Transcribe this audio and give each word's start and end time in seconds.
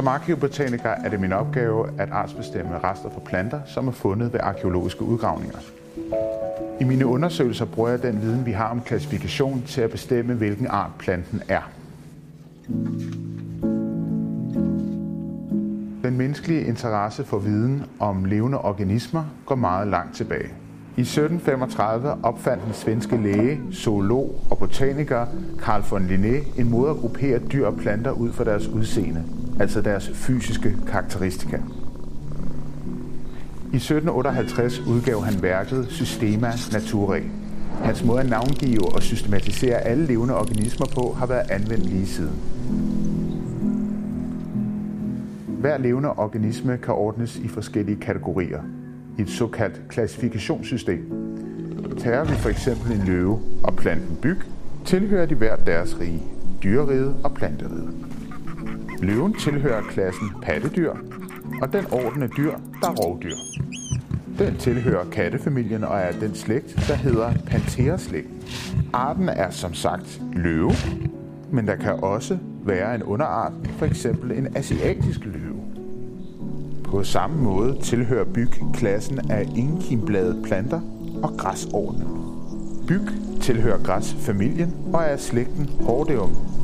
Som 0.00 0.08
arkeobotaniker 0.08 0.88
er 0.88 1.08
det 1.08 1.20
min 1.20 1.32
opgave 1.32 1.88
at 1.98 2.08
artsbestemme 2.10 2.78
rester 2.78 3.10
fra 3.10 3.20
planter, 3.20 3.60
som 3.66 3.88
er 3.88 3.92
fundet 3.92 4.32
ved 4.32 4.40
arkeologiske 4.42 5.02
udgravninger. 5.02 5.58
I 6.80 6.84
mine 6.84 7.06
undersøgelser 7.06 7.64
bruger 7.64 7.90
jeg 7.90 8.02
den 8.02 8.22
viden, 8.22 8.46
vi 8.46 8.52
har 8.52 8.68
om 8.68 8.80
klassifikation, 8.80 9.62
til 9.66 9.80
at 9.80 9.90
bestemme, 9.90 10.34
hvilken 10.34 10.66
art 10.66 10.90
planten 10.98 11.42
er. 11.48 11.70
Den 16.02 16.18
menneskelige 16.18 16.64
interesse 16.64 17.24
for 17.24 17.38
viden 17.38 17.84
om 17.98 18.24
levende 18.24 18.58
organismer 18.58 19.24
går 19.46 19.54
meget 19.54 19.88
langt 19.88 20.16
tilbage. 20.16 20.48
I 20.96 21.00
1735 21.00 22.24
opfandt 22.24 22.64
den 22.64 22.74
svenske 22.74 23.16
læge, 23.16 23.60
zoolog 23.72 24.44
og 24.50 24.58
botaniker 24.58 25.26
Carl 25.58 25.82
von 25.90 26.06
Linné 26.06 26.60
en 26.60 26.70
måde 26.70 26.90
at 26.90 26.96
gruppere 26.96 27.38
dyr 27.38 27.66
og 27.66 27.76
planter 27.76 28.10
ud 28.10 28.32
fra 28.32 28.44
deres 28.44 28.68
udseende, 28.68 29.24
altså 29.60 29.80
deres 29.80 30.10
fysiske 30.14 30.76
karakteristika. 30.86 31.56
I 33.72 33.76
1758 33.76 34.78
udgav 34.78 35.24
han 35.24 35.42
værket 35.42 35.86
Systema 35.90 36.52
Naturae. 36.72 37.22
Hans 37.84 38.04
måde 38.04 38.20
at 38.20 38.28
navngive 38.28 38.94
og 38.94 39.02
systematisere 39.02 39.76
alle 39.76 40.06
levende 40.06 40.36
organismer 40.36 40.86
på 40.94 41.14
har 41.18 41.26
været 41.26 41.50
anvendt 41.50 41.86
lige 41.86 42.06
siden. 42.06 42.36
Hver 45.46 45.78
levende 45.78 46.12
organisme 46.12 46.78
kan 46.78 46.94
ordnes 46.94 47.36
i 47.36 47.48
forskellige 47.48 48.00
kategorier 48.00 48.60
i 49.18 49.22
et 49.22 49.30
såkaldt 49.30 49.80
klassifikationssystem. 49.88 51.12
Tager 51.98 52.24
vi 52.24 52.32
for 52.32 52.48
eksempel 52.48 52.92
en 52.92 53.02
løve 53.06 53.40
og 53.64 53.76
planten 53.76 54.16
byg, 54.22 54.38
tilhører 54.84 55.26
de 55.26 55.34
hver 55.34 55.56
deres 55.56 56.00
rige, 56.00 56.22
dyreriget 56.62 57.16
og 57.24 57.34
planteriget. 57.34 57.90
Løven 59.02 59.34
tilhører 59.34 59.82
klassen 59.82 60.30
pattedyr, 60.42 60.92
og 61.62 61.72
den 61.72 61.84
orden 61.92 62.22
af 62.22 62.30
dyr, 62.30 62.52
der 62.82 62.88
er 62.88 62.94
rovdyr. 62.94 63.34
Den 64.38 64.56
tilhører 64.56 65.10
kattefamilien 65.10 65.84
og 65.84 65.98
er 65.98 66.12
den 66.12 66.34
slægt, 66.34 66.84
der 66.88 66.94
hedder 66.94 67.32
Pantherslægten. 67.46 68.42
Arten 68.92 69.28
er 69.28 69.50
som 69.50 69.74
sagt 69.74 70.22
løve, 70.32 70.72
men 71.52 71.66
der 71.66 71.76
kan 71.76 71.92
også 71.92 72.38
være 72.64 72.94
en 72.94 73.02
underart, 73.02 73.52
for 73.78 73.86
eksempel 73.86 74.32
en 74.32 74.56
asiatisk 74.56 75.20
løve. 75.24 75.60
På 76.84 77.02
samme 77.02 77.42
måde 77.42 77.78
tilhører 77.82 78.24
byg 78.24 78.50
klassen 78.74 79.30
af 79.30 79.48
indkimbladede 79.56 80.42
planter 80.42 80.80
og 81.22 81.36
græsordenen. 81.38 82.08
Byg 82.88 83.08
tilhører 83.40 83.82
græsfamilien 83.82 84.74
og 84.92 85.02
er 85.02 85.16
slægten 85.16 85.70
Hordeum. 85.80 86.59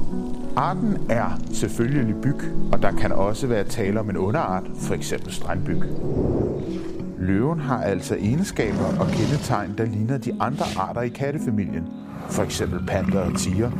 Arten 0.57 0.97
er 1.09 1.41
selvfølgelig 1.53 2.17
byg, 2.23 2.41
og 2.73 2.83
der 2.83 2.93
kan 2.93 3.13
også 3.13 3.47
være 3.47 3.65
tale 3.65 4.01
om 4.01 4.11
en 4.11 4.17
underart, 4.17 4.65
for 4.81 4.95
eksempel 4.95 5.33
strandbyg. 5.33 5.83
Løven 7.19 7.61
har 7.61 7.83
altså 7.83 8.15
egenskaber 8.15 8.85
og 9.01 9.07
kendetegn, 9.07 9.75
der 9.79 9.85
ligner 9.85 10.19
de 10.19 10.33
andre 10.41 10.65
arter 10.77 11.01
i 11.01 11.09
kattefamilien, 11.09 11.89
for 12.31 12.43
eksempel 12.43 12.87
panter 12.87 13.21
og 13.21 13.39
tiger, 13.39 13.71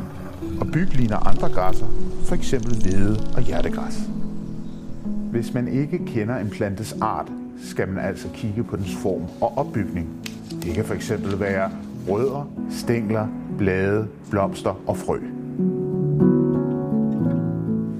og 0.59 0.67
byg 0.73 0.93
ligner 0.93 1.27
andre 1.27 1.49
græsser, 1.49 1.85
for 2.23 2.35
eksempel 2.35 2.75
hvede 2.81 3.17
og 3.35 3.41
hjertegræs. 3.41 3.99
Hvis 5.31 5.53
man 5.53 5.67
ikke 5.67 6.05
kender 6.05 6.37
en 6.37 6.49
plantes 6.49 6.95
art, 7.01 7.27
skal 7.63 7.87
man 7.87 8.05
altså 8.05 8.27
kigge 8.33 8.63
på 8.63 8.75
dens 8.75 8.95
form 8.95 9.21
og 9.41 9.57
opbygning. 9.57 10.09
Det 10.63 10.73
kan 10.73 10.85
fx 10.85 11.11
være 11.39 11.71
rødder, 12.09 12.49
stængler, 12.69 13.27
blade, 13.57 14.07
blomster 14.29 14.81
og 14.87 14.97
frø. 14.97 15.19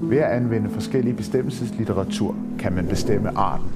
Ved 0.08 0.18
at 0.18 0.30
anvende 0.30 0.70
forskellige 0.70 1.14
bestemmelseslitteratur 1.14 2.36
kan 2.58 2.72
man 2.72 2.86
bestemme 2.86 3.38
arten. 3.38 3.66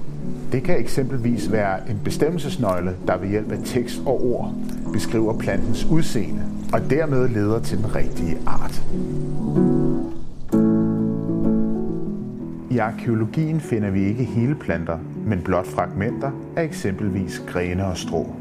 Det 0.53 0.63
kan 0.63 0.79
eksempelvis 0.79 1.53
være 1.53 1.91
en 1.91 2.01
bestemmelsesnøgle, 2.05 2.97
der 3.07 3.17
ved 3.17 3.29
hjælp 3.29 3.53
af 3.53 3.59
tekst 3.65 4.03
og 4.07 4.27
ord 4.27 4.55
beskriver 4.93 5.39
plantens 5.39 5.85
udseende 5.85 6.43
og 6.73 6.91
dermed 6.91 7.29
leder 7.29 7.61
til 7.61 7.79
den 7.79 7.95
rigtige 7.95 8.39
art. 8.47 8.83
I 12.71 12.79
arkeologien 12.79 13.61
finder 13.61 13.91
vi 13.91 14.05
ikke 14.05 14.25
hele 14.25 14.55
planter, 14.55 14.99
men 15.27 15.41
blot 15.41 15.67
fragmenter 15.67 16.31
af 16.57 16.65
eksempelvis 16.65 17.43
grene 17.47 17.87
og 17.87 17.97
strå. 17.97 18.35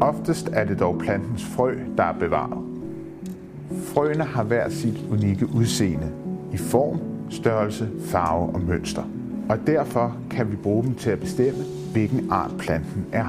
Oftest 0.00 0.50
er 0.52 0.64
det 0.64 0.80
dog 0.80 0.98
plantens 0.98 1.44
frø, 1.44 1.74
der 1.96 2.02
er 2.02 2.18
bevaret. 2.18 2.58
Frøene 3.82 4.24
har 4.24 4.42
hver 4.44 4.68
sit 4.68 5.04
unikke 5.10 5.46
udseende 5.54 6.08
i 6.52 6.56
form, 6.56 6.98
størrelse, 7.30 7.88
farve 8.00 8.48
og 8.54 8.60
mønster. 8.60 9.02
Og 9.48 9.58
derfor 9.66 10.16
kan 10.30 10.50
vi 10.50 10.56
bruge 10.56 10.84
dem 10.84 10.94
til 10.94 11.10
at 11.10 11.20
bestemme, 11.20 11.64
hvilken 11.92 12.26
art 12.30 12.50
planten 12.58 13.04
er. 13.12 13.26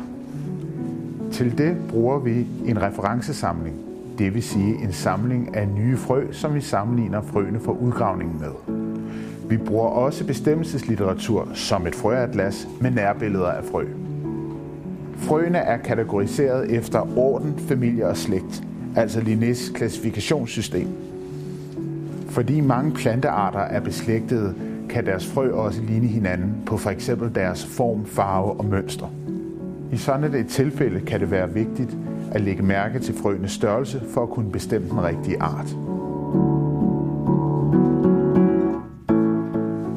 Til 1.31 1.57
det 1.57 1.77
bruger 1.89 2.19
vi 2.19 2.47
en 2.65 2.81
referencesamling, 2.81 3.75
det 4.17 4.33
vil 4.33 4.43
sige 4.43 4.83
en 4.83 4.91
samling 4.91 5.55
af 5.55 5.67
nye 5.67 5.97
frø, 5.97 6.31
som 6.31 6.53
vi 6.53 6.61
sammenligner 6.61 7.21
frøene 7.21 7.59
fra 7.59 7.71
udgravningen 7.71 8.39
med. 8.39 8.77
Vi 9.49 9.57
bruger 9.57 9.87
også 9.87 10.25
bestemmelseslitteratur 10.25 11.47
som 11.53 11.87
et 11.87 11.95
frøatlas 11.95 12.67
med 12.81 12.91
nærbilleder 12.91 13.47
af 13.47 13.63
frø. 13.63 13.85
Frøene 15.17 15.57
er 15.57 15.77
kategoriseret 15.77 16.71
efter 16.71 17.17
orden, 17.17 17.59
familie 17.59 18.07
og 18.07 18.17
slægt, 18.17 18.63
altså 18.95 19.19
Linnés 19.19 19.73
klassifikationssystem. 19.73 20.87
Fordi 22.37 22.61
mange 22.61 22.91
plantearter 22.91 23.59
er 23.59 23.79
beslægtede, 23.79 24.55
kan 24.89 25.05
deres 25.05 25.27
frø 25.27 25.51
også 25.51 25.81
ligne 25.81 26.07
hinanden 26.07 26.63
på 26.65 26.77
for 26.77 26.89
eksempel 26.89 27.35
deres 27.35 27.65
form, 27.65 28.05
farve 28.05 28.51
og 28.51 28.65
mønster. 28.65 29.07
I 29.91 29.97
sådan 29.97 30.33
et 30.33 30.47
tilfælde 30.47 30.99
kan 30.99 31.19
det 31.19 31.31
være 31.31 31.53
vigtigt 31.53 31.97
at 32.31 32.41
lægge 32.41 32.63
mærke 32.63 32.99
til 32.99 33.15
frøenes 33.15 33.51
størrelse 33.51 34.01
for 34.13 34.23
at 34.23 34.29
kunne 34.29 34.51
bestemme 34.51 34.89
den 34.89 35.03
rigtige 35.03 35.41
art. 35.41 35.65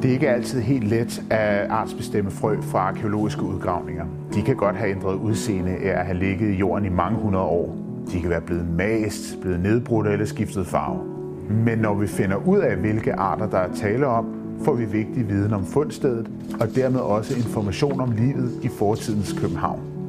Det 0.01 0.09
er 0.09 0.13
ikke 0.13 0.29
altid 0.29 0.61
helt 0.61 0.87
let 0.87 1.23
at 1.29 1.69
artsbestemme 1.69 2.31
frø 2.31 2.61
fra 2.61 2.79
arkeologiske 2.79 3.43
udgravninger. 3.43 4.05
De 4.33 4.41
kan 4.41 4.55
godt 4.55 4.75
have 4.75 4.91
ændret 4.91 5.15
udseende 5.15 5.71
af 5.71 5.99
at 5.99 6.05
have 6.05 6.17
ligget 6.17 6.49
i 6.49 6.55
jorden 6.55 6.85
i 6.85 6.89
mange 6.89 7.19
hundrede 7.19 7.45
år. 7.45 7.77
De 8.11 8.21
kan 8.21 8.29
være 8.29 8.41
blevet 8.41 8.65
mast, 8.77 9.41
blevet 9.41 9.59
nedbrudt 9.59 10.07
eller 10.07 10.25
skiftet 10.25 10.67
farve. 10.67 11.20
Men 11.49 11.77
når 11.77 11.93
vi 11.93 12.07
finder 12.07 12.47
ud 12.47 12.59
af, 12.59 12.75
hvilke 12.75 13.13
arter 13.13 13.49
der 13.49 13.57
er 13.57 13.73
tale 13.73 14.07
om, 14.07 14.25
får 14.65 14.73
vi 14.73 14.85
vigtig 14.85 15.29
viden 15.29 15.53
om 15.53 15.65
fundstedet 15.65 16.31
og 16.59 16.75
dermed 16.75 16.99
også 16.99 17.35
information 17.35 18.01
om 18.01 18.11
livet 18.11 18.51
i 18.63 18.67
fortidens 18.67 19.33
København. 19.33 20.00